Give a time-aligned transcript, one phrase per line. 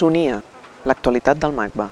[0.00, 0.38] Sonia,
[0.88, 1.86] l'actualitat del MACBA.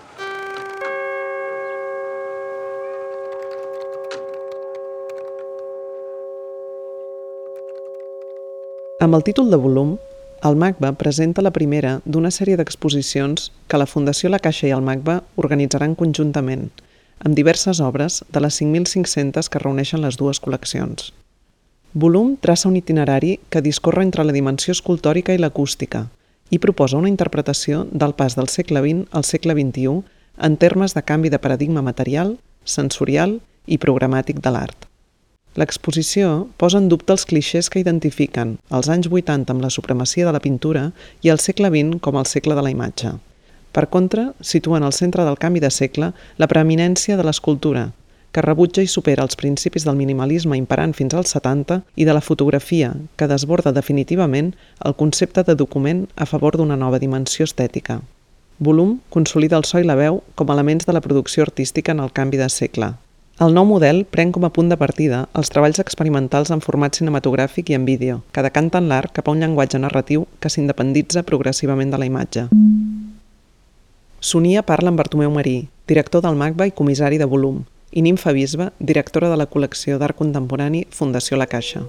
[9.05, 9.98] Amb el títol de volum,
[10.41, 14.88] el MACBA presenta la primera d'una sèrie d'exposicions que la Fundació La Caixa i el
[14.88, 16.70] MACBA organitzaran conjuntament,
[17.20, 21.10] amb diverses obres de les 5.500 que reuneixen les dues col·leccions.
[21.93, 26.09] Volum traça un itinerari que discorre entre la dimensió escultòrica i l'acústica
[26.51, 30.02] i proposa una interpretació del pas del segle XX al segle XXI
[30.48, 34.87] en termes de canvi de paradigma material, sensorial i programàtic de l'art.
[35.59, 40.34] L'exposició posa en dubte els clixés que identifiquen els anys 80 amb la supremacia de
[40.37, 40.91] la pintura
[41.24, 43.16] i el segle XX com el segle de la imatge.
[43.73, 47.88] Per contra, situa en el centre del canvi de segle la preeminència de l'escultura,
[48.32, 52.23] que rebutja i supera els principis del minimalisme imperant fins als 70 i de la
[52.24, 54.52] fotografia, que desborda definitivament
[54.84, 58.01] el concepte de document a favor d'una nova dimensió estètica.
[58.59, 62.12] Volum consolida el so i la veu com elements de la producció artística en el
[62.12, 62.95] canvi de segle.
[63.38, 67.71] El nou model pren com a punt de partida els treballs experimentals en format cinematogràfic
[67.71, 72.03] i en vídeo, que decanten l'art cap a un llenguatge narratiu que s'independitza progressivament de
[72.03, 72.49] la imatge.
[74.19, 78.70] Sonia parla amb Bartomeu Marí, director del MACBA i comissari de Volum, i Nimfa Bisbe,
[78.78, 81.84] directora de la col·lecció d'art contemporani Fundació La Caixa.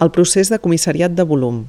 [0.00, 1.66] El procés de comissariat de volum,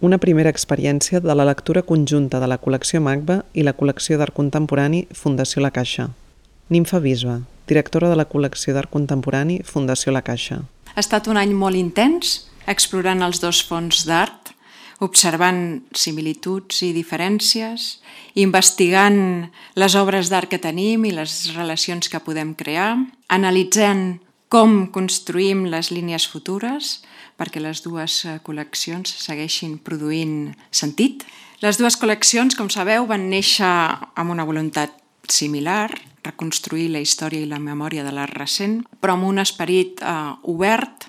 [0.00, 4.32] una primera experiència de la lectura conjunta de la col·lecció MACBA i la col·lecció d'art
[4.32, 6.08] contemporani Fundació La Caixa.
[6.72, 10.62] Nimfa Bisbe, directora de la col·lecció d'art contemporani Fundació La Caixa.
[10.94, 14.52] Ha estat un any molt intens, explorant els dos fons d'art,
[15.02, 17.98] observant similituds i diferències,
[18.38, 22.94] investigant les obres d'art que tenim i les relacions que podem crear,
[23.28, 24.20] analitzant
[24.54, 27.00] com construïm les línies futures
[27.34, 31.24] perquè les dues eh, col·leccions segueixin produint sentit.
[31.64, 34.94] Les dues col·leccions, com sabeu, van néixer amb una voluntat
[35.26, 35.88] similar,
[36.24, 40.14] reconstruir la història i la memòria de l'art recent, però amb un esperit eh,
[40.50, 41.08] obert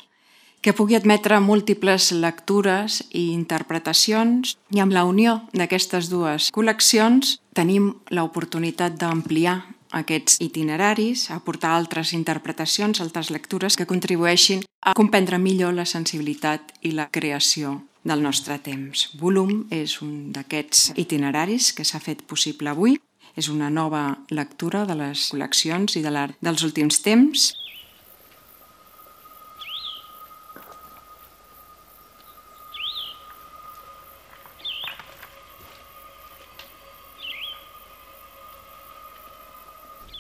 [0.66, 7.92] que pugui admetre múltiples lectures i interpretacions i amb la unió d'aquestes dues col·leccions tenim
[8.10, 9.60] l'oportunitat d'ampliar
[9.96, 16.96] aquests itineraris, aportar altres interpretacions, altres lectures que contribueixin a comprendre millor la sensibilitat i
[16.98, 19.10] la creació del nostre temps.
[19.22, 23.00] Volum és un d'aquests itineraris que s'ha fet possible avui
[23.36, 27.52] és una nova lectura de les col·leccions i de l'art dels últims temps.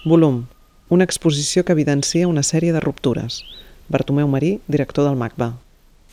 [0.05, 0.43] Volum.
[0.87, 3.41] Una exposició que evidencia una sèrie de ruptures.
[3.89, 5.64] Bartomeu Marí, director del MACBA.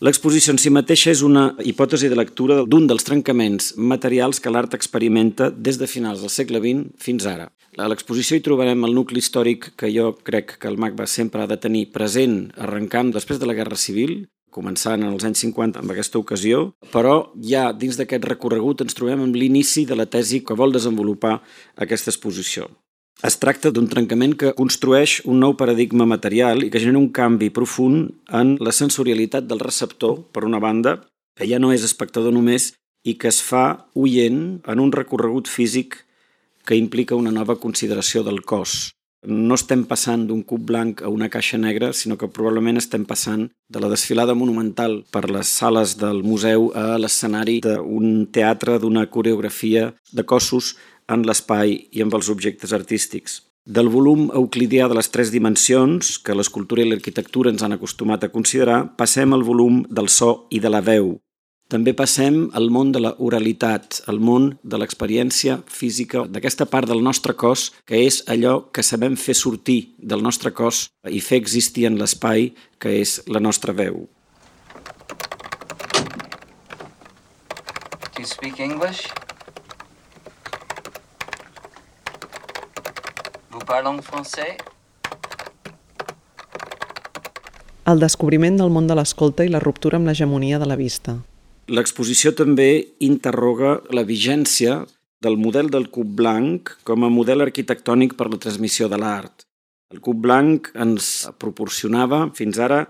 [0.02, 4.74] L'exposició en si mateixa és una hipòtesi de lectura d'un dels trencaments materials que l'art
[4.74, 7.46] experimenta des de finals del segle XX fins ara.
[7.78, 11.46] A l'exposició hi trobarem el nucli històric que jo crec que el MACBA sempre ha
[11.46, 15.94] de tenir present, arrencant després de la Guerra Civil, començant en els anys 50 amb
[15.94, 20.58] aquesta ocasió, però ja dins d'aquest recorregut ens trobem amb l'inici de la tesi que
[20.58, 21.38] vol desenvolupar
[21.86, 22.66] aquesta exposició.
[23.20, 27.50] Es tracta d'un trencament que construeix un nou paradigma material i que genera un canvi
[27.54, 30.96] profund en la sensorialitat del receptor, per una banda,
[31.36, 32.72] que ja no és espectador només
[33.04, 36.00] i que es fa oient en un recorregut físic
[36.66, 38.90] que implica una nova consideració del cos.
[39.22, 43.44] No estem passant d'un cub blanc a una caixa negra, sinó que probablement estem passant
[43.70, 49.92] de la desfilada monumental per les sales del museu a l'escenari d'un teatre, d'una coreografia
[50.10, 50.74] de cossos
[51.08, 53.40] en l'espai i amb els objectes artístics.
[53.64, 58.32] Del volum euclidià de les tres dimensions, que l'escultura i l'arquitectura ens han acostumat a
[58.32, 61.14] considerar, passem al volum del so i de la veu.
[61.70, 67.00] També passem al món de la oralitat, al món de l'experiència física d'aquesta part del
[67.06, 71.86] nostre cos, que és allò que sabem fer sortir del nostre cos i fer existir
[71.88, 72.50] en l'espai,
[72.82, 74.08] que és la nostra veu.
[78.12, 79.08] Do you speak English?
[83.62, 84.56] Vous parlez français?
[87.86, 91.14] El descobriment del món de l'escolta i la ruptura amb l'hegemonia de la vista.
[91.70, 92.66] L'exposició també
[93.06, 94.80] interroga la vigència
[95.22, 99.46] del model del cub blanc com a model arquitectònic per la transmissió de l'art.
[99.92, 102.86] El cub blanc ens proporcionava fins ara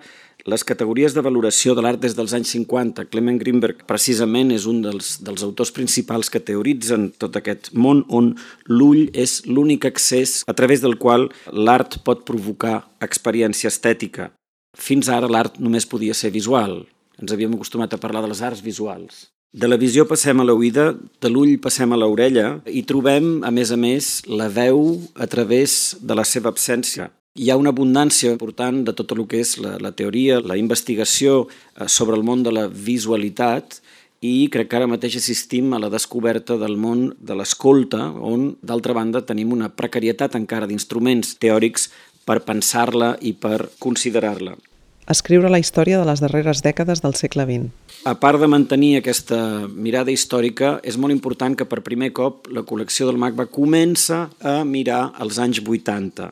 [0.46, 3.04] les categories de valoració de l'art des dels anys 50.
[3.10, 8.32] Clement Greenberg precisament és un dels, dels autors principals que teoritzen tot aquest món on
[8.70, 14.30] l'ull és l'únic accés a través del qual l'art pot provocar experiència estètica.
[14.78, 16.82] Fins ara l'art només podia ser visual.
[17.22, 19.28] Ens havíem acostumat a parlar de les arts visuals.
[19.52, 23.68] De la visió passem a l'oïda, de l'ull passem a l'orella i trobem, a més
[23.68, 27.10] a més, la veu a través de la seva absència.
[27.36, 31.42] Hi ha una abundància important de tot el que és la, la teoria, la investigació
[31.44, 33.82] eh, sobre el món de la visualitat
[34.24, 38.96] i crec que ara mateix assistim a la descoberta del món de l'escolta, on, d'altra
[38.96, 41.90] banda, tenim una precarietat encara d'instruments teòrics
[42.24, 44.56] per pensar-la i per considerar-la.
[45.10, 47.70] Escriure la història de les darreres dècades del segle XX.
[48.06, 52.62] A part de mantenir aquesta mirada històrica, és molt important que per primer cop la
[52.62, 56.30] col·lecció del MAC va comença a mirar els anys 80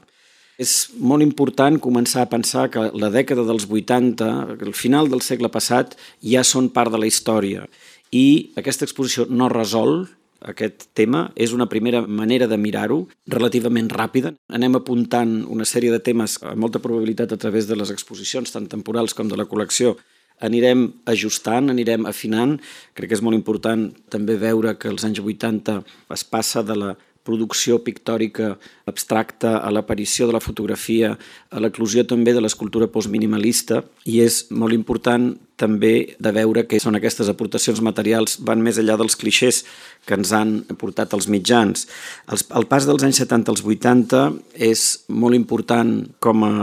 [0.61, 5.49] és molt important començar a pensar que la dècada dels 80, el final del segle
[5.49, 7.64] passat, ja són part de la història.
[8.12, 10.05] I aquesta exposició no resol
[10.40, 14.34] aquest tema, és una primera manera de mirar-ho, relativament ràpida.
[14.48, 18.69] Anem apuntant una sèrie de temes amb molta probabilitat a través de les exposicions, tant
[18.70, 19.96] temporals com de la col·lecció,
[20.40, 22.56] anirem ajustant, anirem afinant.
[22.96, 25.82] Crec que és molt important també veure que els anys 80
[26.16, 26.94] es passa de la
[27.25, 28.55] producció pictòrica
[28.90, 31.14] abstracta, a l'aparició de la fotografia,
[31.50, 36.96] a l'eclusió també de l'escultura postminimalista i és molt important també de veure que són
[36.96, 39.62] aquestes aportacions materials van més enllà dels clixés
[40.08, 41.84] que ens han portat els mitjans.
[42.32, 44.23] El, pas dels anys 70 als 80
[44.70, 45.93] és molt important
[46.25, 46.55] com a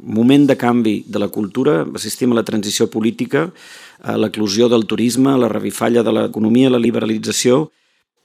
[0.00, 3.50] moment de canvi de la cultura, assistim a la transició política,
[4.00, 7.66] a l'eclusió del turisme, a la revifalla de l'economia, a la liberalització,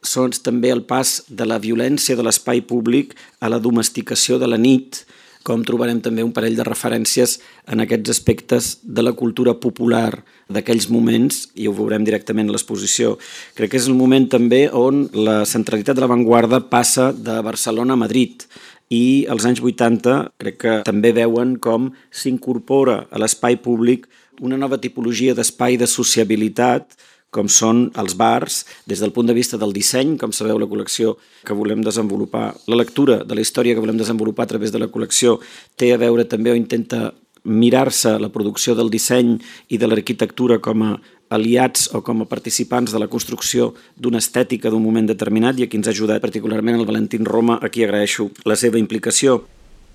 [0.01, 4.57] són també el pas de la violència de l'espai públic a la domesticació de la
[4.57, 5.05] nit,
[5.41, 7.39] com trobarem també un parell de referències
[7.73, 13.15] en aquests aspectes de la cultura popular d'aquells moments, i ho veurem directament a l'exposició.
[13.57, 18.03] Crec que és el moment també on la centralitat de l'avantguarda passa de Barcelona a
[18.03, 18.45] Madrid,
[18.91, 24.09] i als anys 80 crec que també veuen com s'incorpora a l'espai públic
[24.43, 26.97] una nova tipologia d'espai de sociabilitat
[27.31, 31.15] com són els bars, des del punt de vista del disseny, com sabeu la col·lecció
[31.47, 34.91] que volem desenvolupar, la lectura de la història que volem desenvolupar a través de la
[34.91, 35.39] col·lecció
[35.79, 37.13] té a veure també o intenta
[37.43, 39.37] mirar-se la producció del disseny
[39.73, 40.91] i de l'arquitectura com a
[41.31, 45.79] aliats o com a participants de la construcció d'una estètica d'un moment determinat i aquí
[45.79, 49.41] ens ha ajudat particularment el Valentín Roma, a qui agraeixo la seva implicació.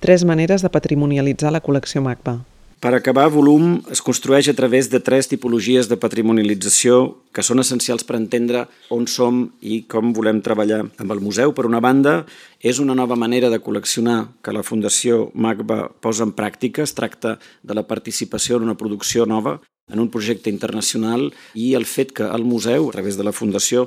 [0.00, 2.40] Tres maneres de patrimonialitzar la col·lecció MACBA.
[2.76, 6.96] Per acabar, volum es construeix a través de tres tipologies de patrimonialització
[7.32, 11.55] que són essencials per entendre on som i com volem treballar amb el museu.
[11.56, 12.26] Per una banda,
[12.61, 16.84] és una nova manera de col·leccionar que la Fundació MACBA posa en pràctica.
[16.84, 19.55] Es tracta de la participació en una producció nova,
[19.88, 23.87] en un projecte internacional i el fet que el museu, a través de la Fundació,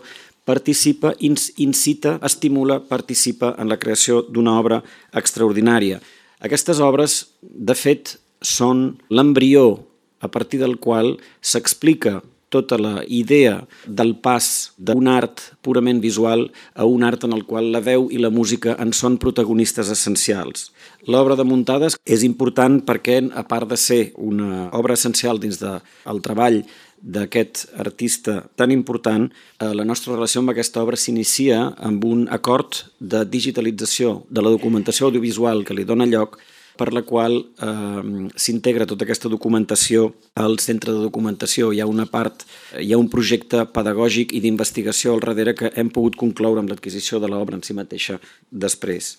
[0.49, 4.81] participa, incita, estimula, participa en la creació d'una obra
[5.13, 6.01] extraordinària.
[6.41, 9.85] Aquestes obres, de fet, són l'embrió
[10.19, 12.19] a partir del qual s'explica
[12.49, 17.71] tota la idea del pas d'un art purament visual a un art en el qual
[17.71, 20.71] la veu i la música en són protagonistes essencials.
[21.05, 25.79] L'obra de Muntades és important perquè, a part de ser una obra essencial dins del
[25.79, 26.63] de, treball
[26.99, 32.83] d'aquest artista tan important, eh, la nostra relació amb aquesta obra s'inicia amb un acord
[32.99, 36.41] de digitalització de la documentació audiovisual que li dona lloc
[36.79, 41.73] per la qual eh, s'integra tota aquesta documentació al centre de documentació.
[41.75, 42.45] Hi ha una part,
[42.79, 47.19] hi ha un projecte pedagògic i d'investigació al darrere que hem pogut concloure amb l'adquisició
[47.19, 48.19] de l'obra en si mateixa
[48.49, 49.17] després.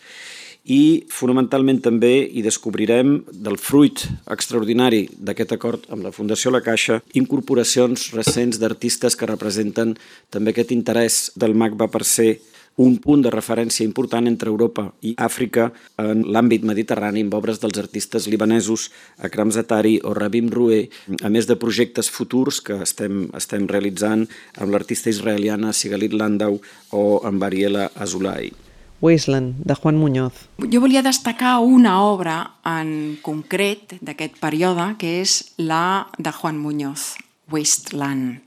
[0.69, 7.01] I fonamentalment també hi descobrirem del fruit extraordinari d'aquest acord amb la Fundació La Caixa
[7.17, 9.97] incorporacions recents d'artistes que representen
[10.29, 12.31] també aquest interès del MACBA per ser
[12.77, 17.79] un punt de referència important entre Europa i Àfrica en l'àmbit mediterrani amb obres dels
[17.83, 20.89] artistes libanesos Akram Zatari o Rabim Roué,
[21.23, 24.27] a més de projectes futurs que estem, estem realitzant
[24.59, 26.61] amb l'artista israeliana Sigalit Landau
[26.93, 28.53] o amb Ariela Azulay.
[29.01, 30.33] Wasteland, de Juan Muñoz.
[30.61, 37.15] Jo volia destacar una obra en concret d'aquest període, que és la de Juan Muñoz,
[37.49, 38.45] Wasteland.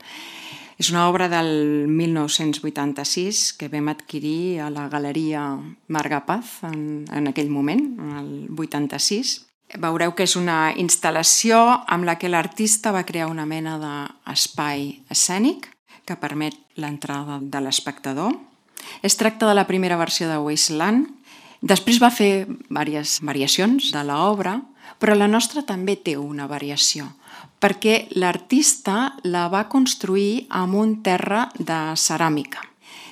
[0.84, 5.46] És una obra del 1986 que vam adquirir a la Galeria
[5.88, 7.86] Marga Paz en, en aquell moment,
[8.20, 9.32] el 86.
[9.80, 15.70] Veureu que és una instal·lació amb la que l'artista va crear una mena d'espai escènic
[16.04, 18.36] que permet l'entrada de l'espectador.
[19.08, 21.08] Es tracta de la primera versió de Wasteland
[21.64, 24.58] Després va fer diverses variacions de l'obra,
[25.04, 27.10] però la nostra també té una variació,
[27.60, 32.64] perquè l'artista la va construir amb un terra de ceràmica.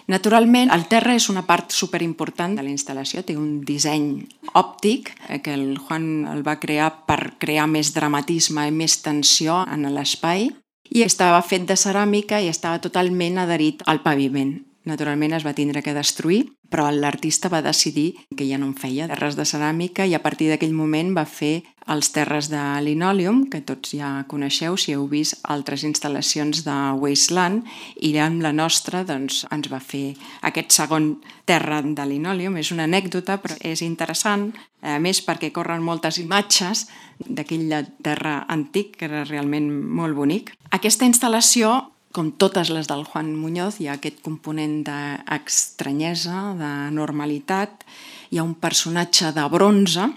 [0.08, 4.08] Naturalment, el terra és una part superimportant de la instal·lació, té un disseny
[4.56, 9.60] òptic eh, que el Juan el va crear per crear més dramatisme i més tensió
[9.68, 10.48] en l'espai
[10.96, 14.62] i estava fet de ceràmica i estava totalment adherit al paviment.
[14.88, 19.06] Naturalment es va tindre que destruir, però l'artista va decidir que ja no en feia
[19.12, 21.62] terres de ceràmica i a partir d'aquell moment va fer
[21.92, 27.66] els terres de linòleum, que tots ja coneixeu si heu vist altres instal·lacions de Wasteland,
[27.98, 30.16] i amb la nostra doncs, ens va fer
[30.48, 32.58] aquest segon terra de linòleum.
[32.58, 36.88] És una anècdota, però és interessant, a més perquè corren moltes imatges
[37.22, 37.70] d'aquell
[38.02, 40.56] terra antic, que era realment molt bonic.
[40.72, 47.86] Aquesta instal·lació com totes les del Juan Muñoz, hi ha aquest component d'estranyesa, de normalitat,
[48.32, 50.08] hi ha un personatge de bronze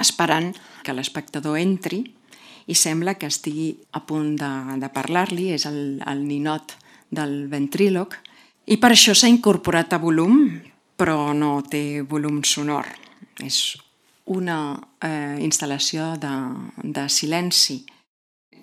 [0.00, 0.54] esperant
[0.86, 2.04] que l'espectador entri
[2.70, 6.76] i sembla que estigui a punt de, de parlar-li, és el, el ninot
[7.10, 8.16] del ventríloc,
[8.70, 10.44] i per això s'ha incorporat a volum,
[10.96, 12.86] però no té volum sonor.
[13.42, 13.74] És
[14.30, 16.34] una eh, instal·lació de,
[16.84, 17.80] de silenci,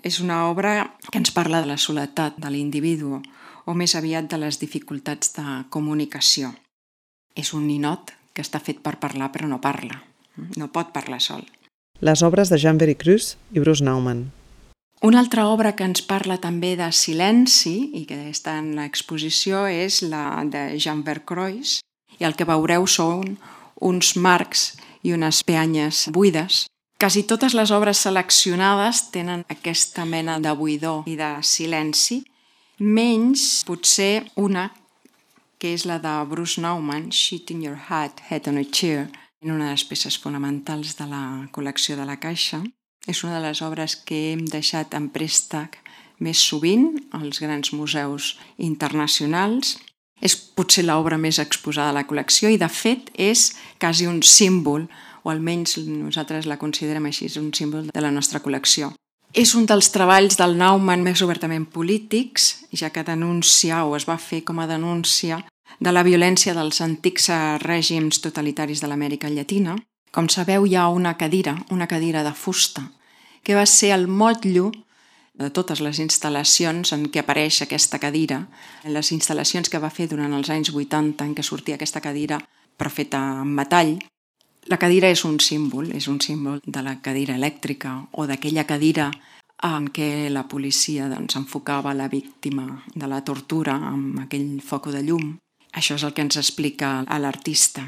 [0.07, 3.19] és una obra que ens parla de la soledat de l'individu
[3.67, 6.53] o més aviat de les dificultats de comunicació.
[7.35, 9.99] És un ninot que està fet per parlar però no parla.
[10.55, 11.43] No pot parlar sol.
[11.99, 14.27] Les obres de Jean Vericruz i Bruce Nauman.
[15.01, 20.01] Una altra obra que ens parla també de silenci i que està en l'exposició és
[20.05, 21.79] la de Jean Vercroix
[22.17, 23.35] i el que veureu són
[23.81, 24.71] uns marcs
[25.05, 26.65] i unes peanyes buides
[26.97, 32.23] Quasi totes les obres seleccionades tenen aquesta mena de buidor i de silenci,
[32.81, 34.71] menys potser una
[35.61, 39.11] que és la de Bruce Nauman, Shit in Your Hat, Head on a Chair,
[39.41, 41.21] en una de les peces fonamentals de la
[41.53, 42.63] col·lecció de la Caixa.
[43.05, 45.77] És una de les obres que hem deixat en préstec
[46.17, 49.77] més sovint als grans museus internacionals.
[50.17, 54.89] És potser l'obra més exposada a la col·lecció i, de fet, és quasi un símbol
[55.27, 58.93] o almenys nosaltres la considerem així, és un símbol de la nostra col·lecció.
[59.35, 64.15] És un dels treballs del Naumann més obertament polítics, ja que denuncia o es va
[64.17, 65.41] fer com a denúncia
[65.83, 67.27] de la violència dels antics
[67.65, 69.75] règims totalitaris de l'Amèrica Llatina.
[70.15, 72.87] Com sabeu, hi ha una cadira, una cadira de fusta,
[73.43, 74.71] que va ser el motllo
[75.37, 78.45] de totes les instal·lacions en què apareix aquesta cadira,
[78.87, 82.39] les instal·lacions que va fer durant els anys 80 en què sortia aquesta cadira
[82.77, 83.97] però feta amb metall,
[84.67, 89.11] la cadira és un símbol, és un símbol de la cadira elèctrica o d'aquella cadira
[89.63, 95.01] en què la policia doncs, enfocava la víctima de la tortura amb aquell foc de
[95.07, 95.37] llum.
[95.73, 97.85] Això és el que ens explica a l'artista.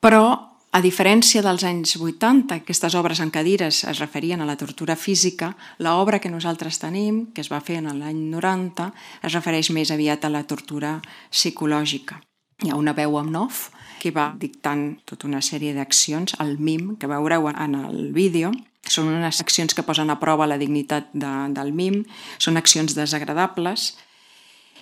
[0.00, 0.24] Però,
[0.70, 5.54] a diferència dels anys 80, aquestes obres en cadires es referien a la tortura física,
[5.78, 8.92] l'obra que nosaltres tenim, que es va fer en l'any 90,
[9.24, 10.98] es refereix més aviat a la tortura
[11.32, 12.20] psicològica.
[12.64, 13.68] Hi ha una veu amb nof
[14.02, 18.50] que va dictant tota una sèrie d'accions, el MIM, que veureu en el vídeo,
[18.88, 22.02] són unes accions que posen a prova la dignitat de, del MIM,
[22.42, 23.92] són accions desagradables,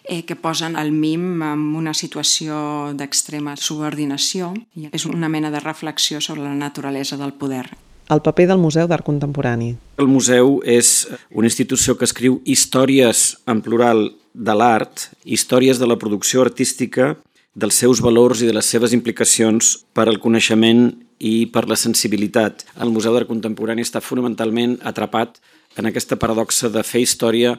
[0.04, 4.54] eh, que posen el MIM en una situació d'extrema subordinació.
[4.76, 7.66] I és una mena de reflexió sobre la naturalesa del poder.
[8.08, 9.74] El paper del Museu d'Art Contemporani.
[9.98, 15.98] El museu és una institució que escriu històries en plural de l'art, històries de la
[15.98, 17.16] producció artística
[17.56, 22.66] dels seus valors i de les seves implicacions per al coneixement i per la sensibilitat.
[22.84, 25.40] El Museu d'Art Contemporani està fonamentalment atrapat
[25.80, 27.54] en aquesta paradoxa de fer història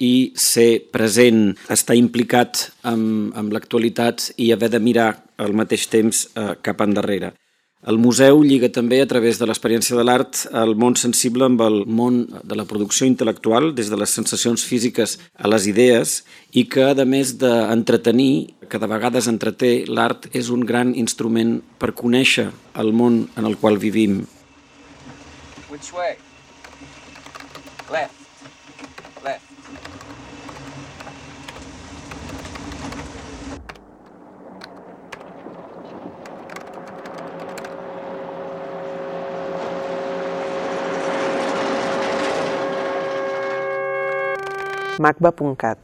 [0.00, 6.24] i ser present, estar implicat amb, amb l'actualitat i haver de mirar al mateix temps
[6.32, 7.34] eh, cap endarrere.
[7.82, 11.80] El museu lliga també a través de l'experiència de l'art el món sensible amb el
[11.82, 16.14] món de la producció intel·lectual, des de les sensacions físiques a les idees,
[16.54, 21.90] i que, a més d'entretenir, que de vegades entreté, l'art és un gran instrument per
[21.98, 24.20] conèixer el món en el qual vivim.
[25.66, 26.14] Which way?
[27.90, 28.21] Left.
[45.02, 45.80] macba.cat